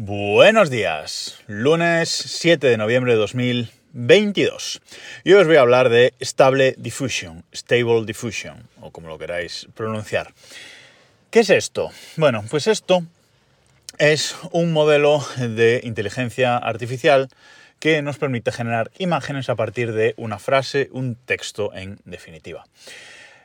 [0.00, 4.80] Buenos días, lunes 7 de noviembre de 2022.
[5.24, 9.66] Y hoy os voy a hablar de Stable Diffusion, Stable Diffusion, o como lo queráis
[9.74, 10.32] pronunciar.
[11.32, 11.90] ¿Qué es esto?
[12.16, 13.02] Bueno, pues esto
[13.98, 17.28] es un modelo de inteligencia artificial
[17.80, 22.64] que nos permite generar imágenes a partir de una frase, un texto en definitiva.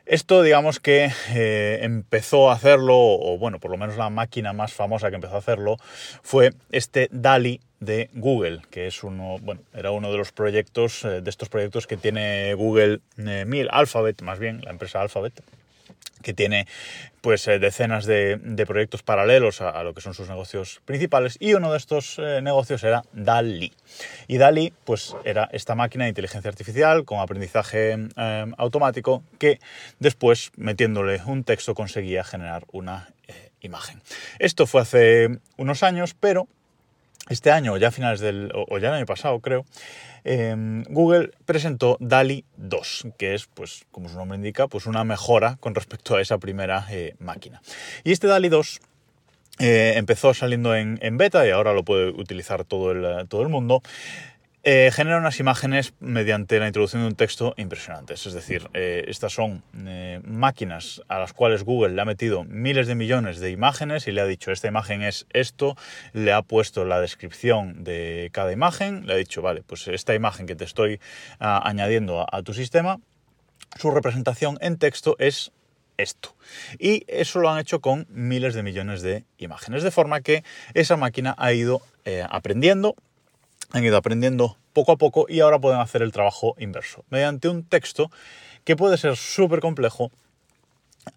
[0.05, 4.73] Esto, digamos que eh, empezó a hacerlo, o bueno, por lo menos la máquina más
[4.73, 5.77] famosa que empezó a hacerlo,
[6.21, 11.21] fue este DALI de Google, que es uno, bueno, era uno de los proyectos, eh,
[11.21, 15.41] de estos proyectos que tiene Google eh, Alphabet más bien, la empresa Alphabet,
[16.23, 16.65] que tiene
[17.21, 21.71] pues eh, decenas de, proyectos paralelos a, lo que son sus negocios principales y uno
[21.71, 23.71] de estos eh, negocios era DALI.
[24.27, 29.59] Y DALI pues era esta máquina de inteligencia artificial con aprendizaje eh, automático que
[29.99, 33.09] después metiéndole un texto conseguía generar una
[33.61, 34.01] imagen.
[34.39, 36.47] Esto fue hace unos años, pero
[37.29, 39.65] este año, ya a finales del, o ya el año pasado creo,
[40.23, 45.57] em, Google presentó DALI 2, que es, pues, como su nombre indica, pues una mejora
[45.59, 47.61] con respecto a esa primera eh, máquina.
[48.03, 48.81] Y este DALI 2
[49.59, 53.49] eh, empezó saliendo en, en, beta y ahora lo puede utilizar todo el, todo el
[53.49, 53.81] mundo.
[54.65, 58.25] Eh, genera unas imágenes mediante la introducción de un texto impresionantes.
[58.25, 62.87] Es decir, eh, estas son eh, máquinas a las cuales Google le ha metido miles
[62.87, 65.75] de millones de imágenes y le ha dicho, esta imagen es esto,
[66.13, 70.45] le ha puesto la descripción de cada imagen, le ha dicho, vale, pues esta imagen
[70.45, 71.01] que te estoy
[71.41, 73.01] ah, añadiendo a, tu sistema,
[73.77, 75.51] su representación en texto es
[75.97, 76.37] esto.
[76.79, 80.95] Y eso lo han hecho con miles de millones de imágenes, de forma que esa
[80.95, 81.81] máquina ha ido
[82.29, 82.95] aprendiendo
[83.73, 87.03] han ido aprendiendo poco a poco y ahora pueden hacer el trabajo inverso.
[87.09, 88.09] Mediante un texto
[88.63, 90.11] que puede ser súper complejo,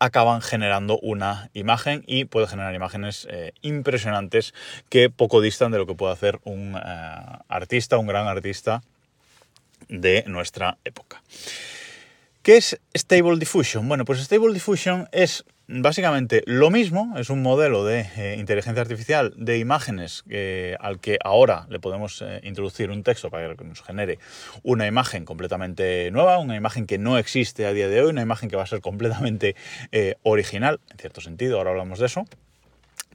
[0.01, 4.53] acaban generando una imagen y puede generar imágenes eh, impresionantes
[4.89, 8.83] que poco distan de lo que puede hacer un eh, artista, un gran artista
[9.89, 11.23] de nuestra época.
[12.43, 13.87] ¿Qué es Stable Diffusion?
[13.87, 19.35] Bueno, pues Stable Diffusion es básicamente lo mismo, es un modelo de eh, inteligencia artificial
[19.37, 23.83] de imágenes eh, al que ahora le podemos eh, introducir un texto para que nos
[23.83, 24.19] genere
[24.63, 28.49] una imagen completamente nueva, una imagen que no existe a día de hoy, una imagen
[28.49, 29.57] que va a ser completamente
[30.23, 32.25] original, en cierto sentido, ahora hablamos de eso.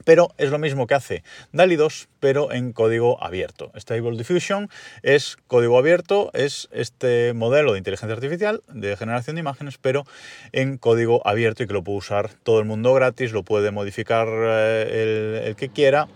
[0.06, 3.72] Pero es lo mismo que hace DALI 2, pero en código abierto.
[3.76, 4.70] Stable Diffusion
[5.04, 10.06] es código abierto, es este modelo de inteligencia artificial de generación de imágenes, pero
[10.52, 14.28] en código abierto y que lo puede usar todo el mundo gratis, lo puede modificar
[14.30, 16.08] eh, el que quiera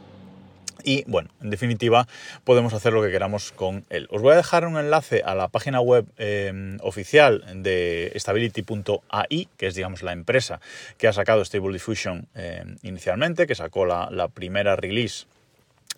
[0.86, 2.08] y bueno, en definitiva
[2.44, 4.08] podemos hacer lo que queramos con él.
[4.12, 9.68] Os voy a dejar un enlace a la página web em, oficial de stability.ai, que
[9.68, 10.62] es digamos la empresa
[10.98, 15.26] que ha sacado Stable Diffusion em, inicialmente, que sacó la primera release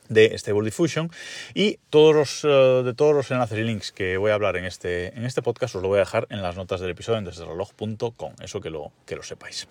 [0.09, 1.11] de Stable Diffusion
[1.53, 4.65] y todos los, eh, de todos los enlaces y links que voy a hablar en
[4.65, 7.25] este, en este podcast os lo voy a dejar en las notas del episodio en
[7.25, 9.67] desdereloj.com, eso que lo, que lo sepáis.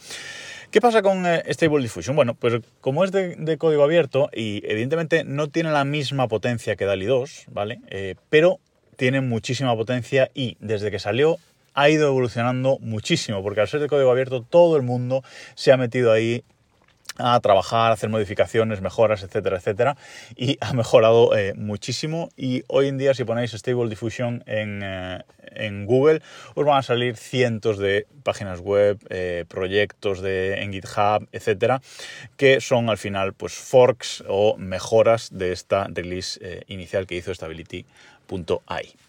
[0.71, 2.17] ¿Qué pasa con eh, Stable Diffusion?
[2.17, 6.85] Bueno, pues como es de, código abierto y evidentemente no tiene la misma potencia que
[6.85, 7.81] DALI 2, ¿vale?
[7.89, 8.59] Eh, pero
[8.97, 11.39] tiene muchísima potencia y desde que salió
[11.75, 15.23] ha ido evolucionando muchísimo, porque al ser de código abierto todo el mundo
[15.55, 16.43] se ha metido ahí
[17.19, 19.97] a trabajar, hacer modificaciones, mejoras, etcétera, etcétera,
[20.37, 25.23] y ha mejorado eh, muchísimo y hoy en día si ponéis Stable Diffusion en, eh,
[25.53, 26.23] en, Google
[26.55, 31.81] os van a salir cientos de páginas web, eh, proyectos de, en GitHub, etcétera,
[32.37, 39.06] que son al final pues forks o mejoras de esta release inicial que hizo Stability.ai.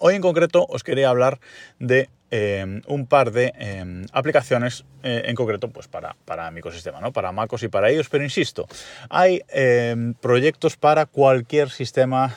[0.00, 1.40] Hoy en concreto os quería hablar
[1.78, 7.00] de Em, un par de em, aplicaciones eh, en concreto pues para, para, mi ecosistema,
[7.00, 7.12] ¿no?
[7.12, 8.66] para MacOS y para ellos, pero insisto,
[9.08, 12.36] hay em, proyectos para cualquier sistema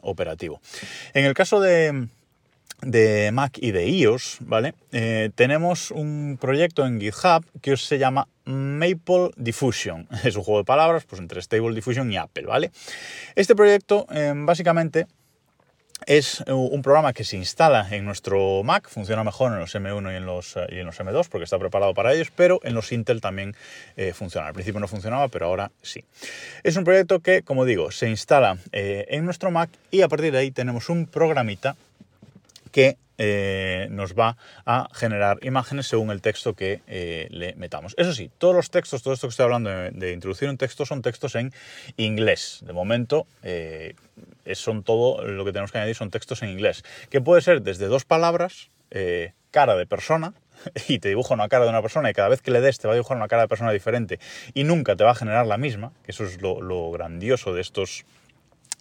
[0.00, 0.62] operativo.
[1.12, 2.08] En el caso de,
[2.80, 4.72] de Mac y de iOS, ¿vale?
[4.92, 10.08] Eh, tenemos un proyecto en GitHub que se llama Maple Diffusion.
[10.24, 12.70] Es un juego de palabras pues, entre Stable Diffusion y Apple, ¿vale?
[13.34, 14.06] Este proyecto
[14.46, 15.06] básicamente
[16.06, 20.16] es un programa que se instala en nuestro Mac, funciona mejor en los M1 y
[20.16, 23.20] en los, y en los M2 porque está preparado para ellos, pero en los Intel
[23.20, 23.56] también
[23.96, 24.48] eh, funciona.
[24.48, 26.04] Al principio no funcionaba, pero ahora sí.
[26.62, 30.32] Es un proyecto que, como digo, se instala eh, en nuestro Mac y a partir
[30.32, 31.76] de ahí tenemos un programita
[32.74, 34.36] que eh, nos va
[34.66, 37.94] a generar imágenes según el texto que eh, le metamos.
[37.96, 41.00] Eso sí, todos los textos, todo esto que estoy hablando de, introducir un texto, son
[41.00, 41.52] textos en
[41.96, 42.64] inglés.
[42.66, 43.94] De momento, eh,
[44.54, 47.86] son todo lo que tenemos que añadir son textos en inglés, que puede ser desde
[47.86, 48.70] dos palabras,
[49.52, 50.34] cara de persona,
[50.88, 52.88] y te dibuja una cara de una persona y cada vez que le des te
[52.88, 54.18] va a dibujar una cara de persona diferente
[54.52, 57.60] y nunca te va a generar la misma, que eso es lo, lo grandioso de
[57.60, 58.04] estos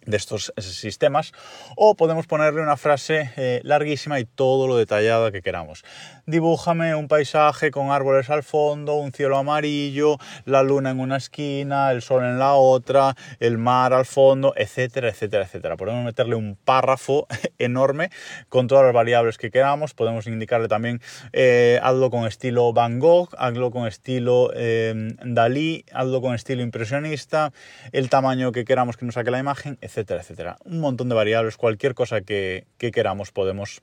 [0.05, 1.31] de estos sistemas
[1.75, 5.83] o podemos ponerle una frase eh, larguísima y todo lo detallada que queramos.
[6.25, 11.91] Dibújame un paisaje con árboles al fondo, un cielo amarillo, la luna en una esquina,
[11.91, 15.77] el sol en la otra, el mar al fondo, etcétera, etcétera, etcétera.
[15.77, 17.27] Podemos meterle un párrafo
[17.59, 18.09] enorme
[18.49, 19.93] con todas las variables que queramos.
[19.93, 21.01] Podemos indicarle también
[21.33, 27.51] eh, hazlo con estilo Van Gogh, hazlo con estilo eh, Dalí, hazlo con estilo impresionista,
[27.91, 30.57] el tamaño que queramos que nos saque la imagen, etcétera, etcétera.
[30.65, 33.81] Un montón de variables, cualquier cosa que, queramos podemos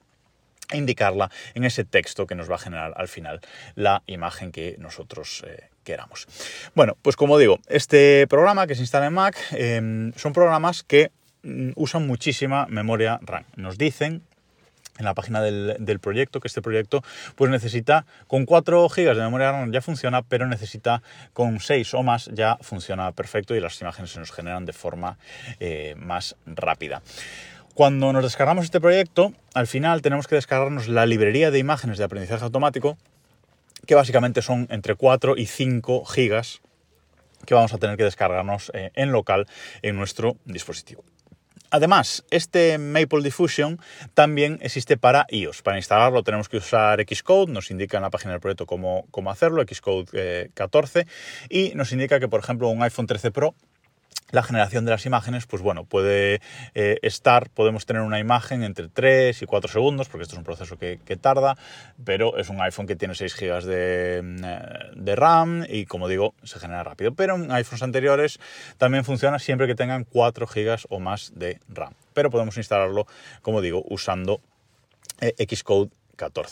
[0.73, 3.41] indicarla en ese texto que nos va a generar al final
[3.75, 6.27] la imagen que nosotros eh, queramos.
[6.75, 11.11] Bueno, pues como digo, este programa que se instala en Mac em, son programas que
[11.43, 13.45] mm, usan muchísima memoria RAM.
[13.57, 14.23] Nos dicen
[15.01, 17.03] en la página del, proyecto, que este proyecto
[17.35, 21.03] pues necesita con 4 GB de memoria RAM ya funciona, pero necesita
[21.33, 25.19] con 6 o más ya funciona perfecto y las imágenes se nos generan de forma
[25.59, 27.03] eh, más rápida.
[27.75, 32.05] Cuando nos descargamos este proyecto, al final tenemos que descargarnos la librería de imágenes de
[32.05, 32.99] aprendizaje automático,
[33.87, 36.61] que básicamente son entre 4 y 5 gigas
[37.47, 39.47] que vamos a tener que descargarnos eh, en local
[39.81, 41.05] en nuestro dispositivo.
[41.71, 43.79] Además, este Maple Diffusion
[44.15, 45.63] también existe para iOS.
[45.63, 49.63] Para instalarlo tenemos que usar Xcode, nos indica en la página del proyecto cómo, hacerlo,
[49.63, 51.07] Xcode 14, eh,
[51.49, 53.55] y nos indica que, por ejemplo, un iPhone 13 Pro
[54.31, 56.41] la generación de las imágenes, pues bueno, puede
[56.75, 60.45] eh, estar, podemos tener una imagen entre 3 y 4 segundos, porque esto es un
[60.45, 61.57] proceso que, tarda,
[62.05, 66.59] pero es un iPhone que tiene 6 GB de, de, RAM y como digo, se
[66.59, 67.15] genera rápido.
[67.15, 68.41] Pero en iPhones anteriores
[68.79, 71.95] también funciona siempre que tengan 4 GB o más de RAM.
[72.15, 73.07] Pero podemos instalarlo,
[73.43, 74.41] como digo, usando
[75.21, 75.91] eh, Xcode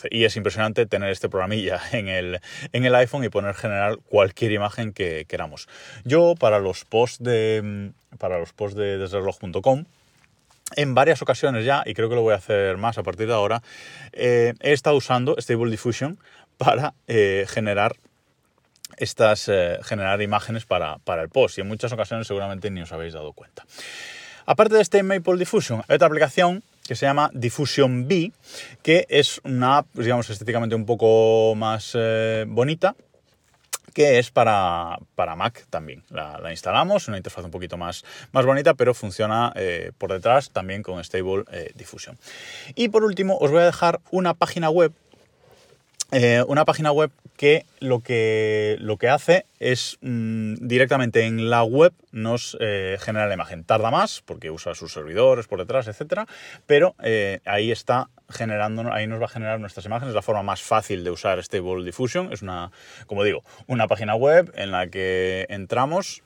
[0.09, 2.39] y es impresionante tener este programilla en el,
[2.71, 5.67] en el iPhone y poner generar cualquier imagen que queramos.
[6.03, 9.85] Yo para los posts de, para los posts de desreloj.com
[10.75, 13.33] en varias ocasiones ya, y creo que lo voy a hacer más a partir de
[13.33, 13.61] ahora,
[14.13, 16.19] eh, he estado usando Stable Diffusion
[16.57, 17.95] para eh, generar
[18.97, 22.91] estas eh, generar imágenes para, para, el post y en muchas ocasiones seguramente ni os
[22.91, 23.65] habéis dado cuenta.
[24.45, 28.31] Aparte de este Maple Diffusion, hay otra aplicación que se llama Diffusion B,
[28.81, 32.95] que es una app, digamos, estéticamente un poco más eh, bonita,
[33.93, 36.03] que es para, para Mac también.
[36.09, 40.81] La, instalamos, una interfaz un poquito más, más bonita, pero funciona eh, por detrás también
[40.81, 42.17] con Stable eh, Diffusion.
[42.73, 44.91] Y por último, os voy a dejar una página web
[46.11, 51.63] eh, una página web que lo que, lo que hace es mm, directamente en la
[51.63, 53.63] web nos eh, genera la imagen.
[53.63, 56.25] Tarda más porque usa sus servidores por detrás, etcétera,
[56.65, 60.15] pero eh, ahí está generando, ahí nos va a generar nuestras imágenes.
[60.15, 62.71] La forma más fácil de usar Stable Diffusion es una,
[63.05, 66.23] como digo, una página web en la que entramos,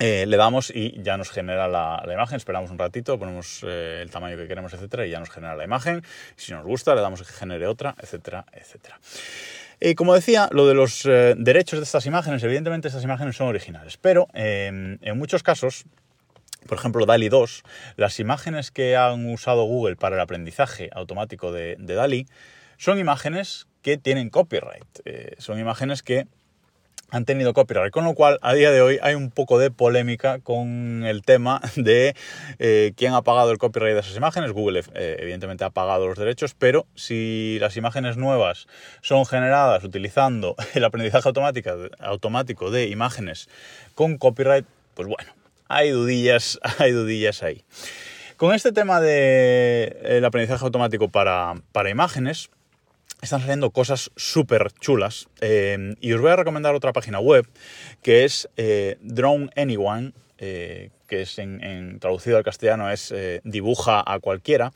[0.00, 4.10] eh, le damos y ya nos genera la, imagen, esperamos un ratito, ponemos eh, el
[4.10, 6.02] tamaño que queremos, etcétera, y ya nos genera la imagen.
[6.36, 8.98] Si nos gusta, le damos que genere otra, etcétera, etcétera.
[9.80, 13.46] Y como decía, lo de los eh, derechos de estas imágenes, evidentemente estas imágenes son
[13.46, 15.84] originales, pero en muchos casos,
[16.66, 17.62] por ejemplo, DALI 2,
[17.96, 22.26] las imágenes que han usado Google para el aprendizaje automático de DALI
[22.78, 24.86] son imágenes que tienen copyright,
[25.38, 26.26] son imágenes que
[27.14, 30.40] han tenido copyright, con lo cual a día de hoy hay un poco de polémica
[30.40, 32.16] con el tema de
[32.58, 34.50] eh, quién ha pagado el copyright de esas imágenes.
[34.50, 38.66] Google eh, evidentemente ha pagado los derechos, pero si las imágenes nuevas
[39.00, 41.28] son generadas utilizando el aprendizaje
[42.00, 43.48] automático, de imágenes
[43.94, 45.32] con copyright, pues bueno,
[45.68, 47.62] hay dudillas, hay dudillas ahí.
[48.36, 52.50] Con este tema del aprendizaje automático para, para imágenes,
[53.24, 55.28] están saliendo cosas súper chulas.
[55.40, 57.46] Eh, y os voy a recomendar otra página web
[58.02, 63.14] que es eh, Drone Anyone, eh, que es en, traducido al castellano es
[63.44, 64.72] dibuja a cualquiera.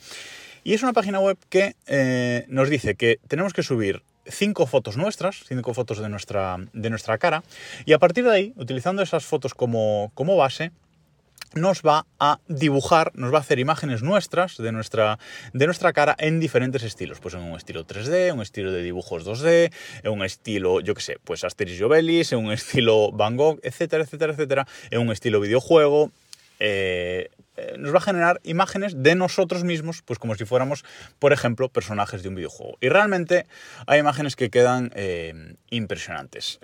[0.64, 1.74] Y es una página web que
[2.48, 7.16] nos dice que tenemos que subir cinco fotos nuestras, cinco fotos de nuestra, de nuestra
[7.16, 7.42] cara,
[7.86, 10.70] y a partir de ahí, utilizando esas fotos como, como base,
[11.54, 15.18] nos va a dibujar, nos va a hacer imágenes nuestras de nuestra,
[15.52, 17.20] de nuestra cara en diferentes estilos.
[17.20, 21.02] Pues en un estilo 3D, un estilo de dibujos 2D, en un estilo, yo qué
[21.02, 25.10] sé, pues Asterix y Obelix, en un estilo Van Gogh, etcétera, etcétera, etcétera, en un
[25.10, 26.10] estilo videojuego,
[26.60, 30.84] eh, eh, nos va a generar imágenes de nosotros mismos, pues como si fuéramos,
[31.18, 32.78] por ejemplo, personajes de un videojuego.
[32.80, 33.46] Y realmente
[33.86, 36.58] hay imágenes que quedan eh, impresionantes.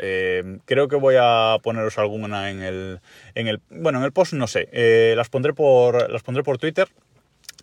[0.65, 3.01] creo que voy a poneros alguna en el,
[3.35, 4.69] en el, bueno, en el post, no sé,
[5.17, 6.89] las, pondré por, las pondré por Twitter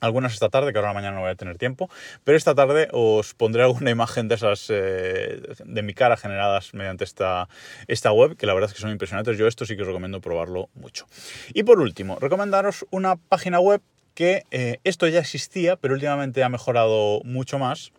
[0.01, 1.89] algunas esta tarde, que ahora mañana no voy a tener tiempo,
[2.23, 7.03] pero esta tarde os pondré alguna imagen de esas eh, de mi cara generadas mediante
[7.03, 7.47] esta,
[7.87, 9.37] esta web, que la verdad es que son impresionantes.
[9.37, 11.05] Yo esto sí que os recomiendo probarlo mucho.
[11.53, 13.81] Y por último, recomendaros una página web
[14.13, 17.93] que eh, esto ya existía, pero últimamente ha mejorado mucho más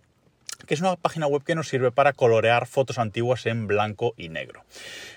[0.67, 4.29] que es una página web que nos sirve para colorear fotos antiguas en blanco y
[4.29, 4.65] negro.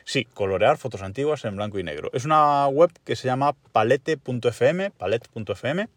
[0.03, 2.09] Sí, colorear fotos antiguas en blanco y negro.
[2.13, 5.87] Es una web que se llama palette.fm, palette.fm,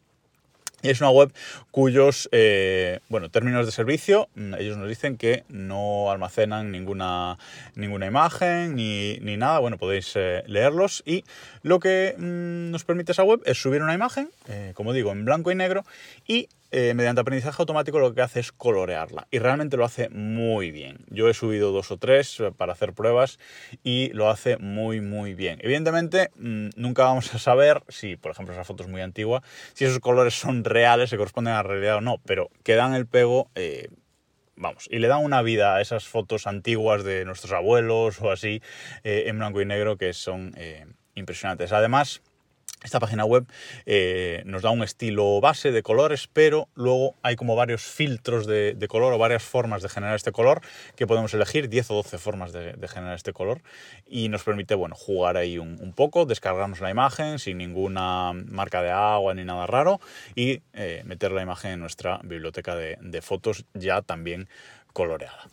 [0.83, 1.33] es una web
[1.71, 7.39] cuyos eh, bueno, términos de servicio, mm, ellos nos dicen que no almacenan ninguna,
[7.75, 9.59] ninguna imagen ni, nada.
[9.59, 11.03] Bueno, podéis eh, leerlos.
[11.07, 11.25] Y
[11.63, 15.25] lo que mm, nos permite esa web es subir una imagen, eh, como digo, en
[15.25, 15.85] blanco y negro,
[16.27, 20.71] y eh, mediante aprendizaje automático lo que hace es colorearla y realmente lo hace muy
[20.71, 21.07] bien.
[21.09, 23.39] Yo he subido dos o tres eh, para hacer pruebas
[23.83, 25.59] y lo hace muy muy bien.
[25.63, 29.87] Evidentemente mm, nunca vamos a saber si, por ejemplo, esa foto es muy antigua, si
[29.87, 33.07] esos colores son reales, se corresponden a la realidad o no, pero que dan el
[33.07, 33.51] pego...
[33.55, 33.89] Eh,
[34.55, 38.61] vamos, y le dan una vida a esas fotos antiguas de nuestros abuelos o así,
[39.05, 40.53] en blanco y negro, que son
[41.15, 41.71] impresionantes.
[41.73, 42.23] Además,
[42.85, 43.47] esta página web
[43.87, 48.77] eh, nos da un estilo base de colores, pero luego hay como varios filtros de,
[48.89, 50.61] color o varias formas de generar este color
[50.97, 53.61] que podemos elegir, 10 o 12 formas de, generar este color
[54.07, 58.91] y nos permite bueno, jugar ahí un, poco, descargarnos la imagen sin ninguna marca de
[58.91, 60.01] agua ni nada raro
[60.35, 64.49] y eh, meter la imagen en nuestra biblioteca de, fotos ya también
[64.93, 65.49] coloreada.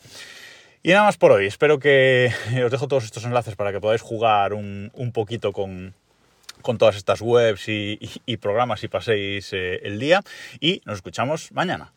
[0.84, 2.32] Y nada más por hoy, espero que
[2.64, 5.96] os dejo todos estos enlaces para que podáis jugar un poquito con,
[6.66, 10.22] con todas estas webs y, programas y paséis eh, el día
[10.60, 11.94] y nos escuchamos mañana.